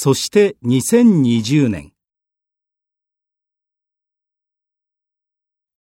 [0.00, 1.90] そして2020年。